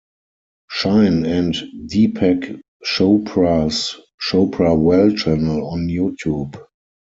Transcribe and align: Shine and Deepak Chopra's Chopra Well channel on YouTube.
Shine 0.71 1.27
and 1.27 1.53
Deepak 1.85 2.59
Chopra's 2.83 4.01
Chopra 4.19 4.75
Well 4.75 5.11
channel 5.11 5.67
on 5.69 5.89
YouTube. 5.89 6.59